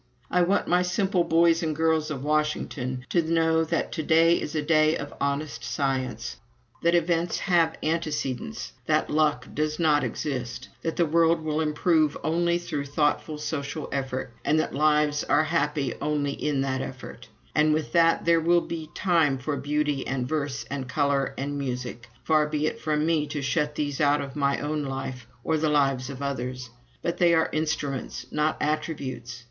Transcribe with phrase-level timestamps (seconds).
[0.31, 4.55] I want my "simple boys and girls of Washington" to know that to day is
[4.55, 6.37] a day of honest science;
[6.81, 12.57] that events have antecedents; that "luck" does not exist; that the world will improve only
[12.57, 17.27] through thoughtful social effort, and that lives are happy only in that effort.
[17.53, 21.59] And with it all there will be time for beauty and verse and color and
[21.59, 25.57] music far be it from me to shut these out of my own life or
[25.57, 26.71] the lives of others.
[27.03, 29.39] But they are instruments, not attributes.